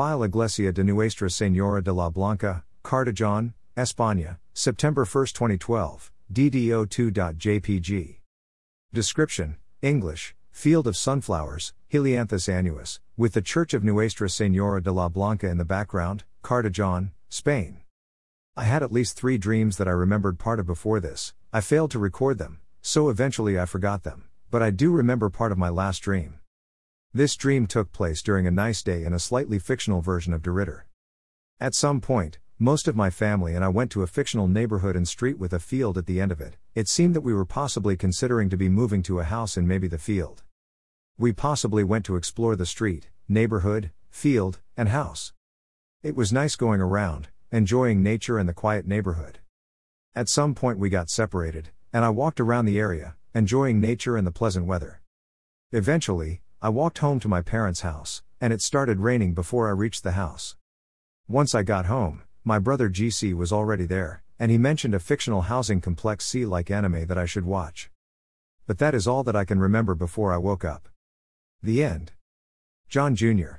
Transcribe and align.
File 0.00 0.22
Iglesia 0.22 0.72
de 0.72 0.82
Nuestra 0.82 1.28
Señora 1.28 1.84
de 1.84 1.92
la 1.92 2.08
Blanca, 2.08 2.64
Cartagena, 2.82 3.52
España, 3.76 4.38
September 4.54 5.04
1, 5.04 5.26
2012, 5.26 6.10
DDO2.jpg. 6.32 8.16
Description 8.94 9.56
English, 9.82 10.34
Field 10.50 10.86
of 10.86 10.96
Sunflowers, 10.96 11.74
Helianthus 11.92 12.48
annuus, 12.48 13.00
with 13.18 13.34
the 13.34 13.42
Church 13.42 13.74
of 13.74 13.84
Nuestra 13.84 14.26
Señora 14.26 14.82
de 14.82 14.90
la 14.90 15.10
Blanca 15.10 15.46
in 15.50 15.58
the 15.58 15.66
background, 15.66 16.24
Cartagena, 16.40 17.12
Spain. 17.28 17.80
I 18.56 18.64
had 18.64 18.82
at 18.82 18.90
least 18.90 19.18
three 19.18 19.36
dreams 19.36 19.76
that 19.76 19.86
I 19.86 19.90
remembered 19.90 20.38
part 20.38 20.58
of 20.58 20.66
before 20.66 21.00
this, 21.00 21.34
I 21.52 21.60
failed 21.60 21.90
to 21.90 21.98
record 21.98 22.38
them, 22.38 22.60
so 22.80 23.10
eventually 23.10 23.60
I 23.60 23.66
forgot 23.66 24.04
them, 24.04 24.30
but 24.50 24.62
I 24.62 24.70
do 24.70 24.92
remember 24.92 25.28
part 25.28 25.52
of 25.52 25.58
my 25.58 25.68
last 25.68 25.98
dream. 25.98 26.38
This 27.12 27.34
dream 27.34 27.66
took 27.66 27.90
place 27.90 28.22
during 28.22 28.46
a 28.46 28.52
nice 28.52 28.84
day 28.84 29.04
in 29.04 29.12
a 29.12 29.18
slightly 29.18 29.58
fictional 29.58 30.00
version 30.00 30.32
of 30.32 30.42
De 30.42 30.50
Ridder. 30.52 30.86
At 31.58 31.74
some 31.74 32.00
point, 32.00 32.38
most 32.56 32.86
of 32.86 32.94
my 32.94 33.10
family 33.10 33.56
and 33.56 33.64
I 33.64 33.68
went 33.68 33.90
to 33.92 34.04
a 34.04 34.06
fictional 34.06 34.46
neighborhood 34.46 34.94
and 34.94 35.08
street 35.08 35.36
with 35.36 35.52
a 35.52 35.58
field 35.58 35.98
at 35.98 36.06
the 36.06 36.20
end 36.20 36.30
of 36.30 36.40
it. 36.40 36.56
It 36.76 36.86
seemed 36.86 37.16
that 37.16 37.22
we 37.22 37.34
were 37.34 37.44
possibly 37.44 37.96
considering 37.96 38.48
to 38.50 38.56
be 38.56 38.68
moving 38.68 39.02
to 39.02 39.18
a 39.18 39.24
house 39.24 39.56
in 39.56 39.66
maybe 39.66 39.88
the 39.88 39.98
field. 39.98 40.44
We 41.18 41.32
possibly 41.32 41.82
went 41.82 42.04
to 42.04 42.14
explore 42.14 42.54
the 42.54 42.64
street, 42.64 43.08
neighborhood, 43.28 43.90
field, 44.08 44.60
and 44.76 44.90
house. 44.90 45.32
It 46.04 46.14
was 46.14 46.32
nice 46.32 46.54
going 46.54 46.80
around, 46.80 47.26
enjoying 47.50 48.04
nature 48.04 48.38
and 48.38 48.48
the 48.48 48.54
quiet 48.54 48.86
neighborhood. 48.86 49.40
At 50.14 50.28
some 50.28 50.54
point, 50.54 50.78
we 50.78 50.90
got 50.90 51.10
separated, 51.10 51.70
and 51.92 52.04
I 52.04 52.10
walked 52.10 52.38
around 52.38 52.66
the 52.66 52.78
area, 52.78 53.16
enjoying 53.34 53.80
nature 53.80 54.16
and 54.16 54.24
the 54.24 54.30
pleasant 54.30 54.66
weather. 54.66 55.00
Eventually, 55.72 56.42
I 56.62 56.68
walked 56.68 56.98
home 56.98 57.20
to 57.20 57.28
my 57.28 57.40
parents' 57.40 57.80
house, 57.80 58.22
and 58.38 58.52
it 58.52 58.60
started 58.60 59.00
raining 59.00 59.32
before 59.32 59.68
I 59.68 59.72
reached 59.72 60.02
the 60.02 60.12
house. 60.12 60.56
Once 61.26 61.54
I 61.54 61.62
got 61.62 61.86
home, 61.86 62.22
my 62.44 62.58
brother 62.58 62.90
GC 62.90 63.32
was 63.32 63.50
already 63.50 63.86
there, 63.86 64.22
and 64.38 64.50
he 64.50 64.58
mentioned 64.58 64.94
a 64.94 65.00
fictional 65.00 65.40
housing 65.40 65.80
complex 65.80 66.26
C 66.26 66.44
like 66.44 66.70
anime 66.70 67.06
that 67.06 67.16
I 67.16 67.24
should 67.24 67.46
watch. 67.46 67.90
But 68.66 68.76
that 68.76 68.94
is 68.94 69.06
all 69.06 69.24
that 69.24 69.34
I 69.34 69.46
can 69.46 69.58
remember 69.58 69.94
before 69.94 70.34
I 70.34 70.36
woke 70.36 70.62
up. 70.62 70.90
The 71.62 71.82
end. 71.82 72.12
John 72.90 73.16
Jr. 73.16 73.52